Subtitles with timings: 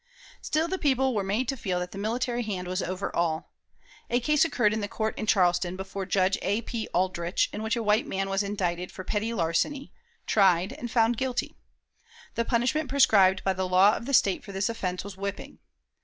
[0.41, 3.53] Still the people were made to feel that the military hand was over all.
[4.09, 6.61] A case occurred in the court in Charleston, before Judge A.
[6.63, 6.87] P.
[6.91, 9.93] Aldrich, in which a white man was indicted for petty larceny,
[10.25, 11.55] tried, and found guilty.
[12.33, 15.59] The punishment prescribed by the law of the State for this offense was whipping.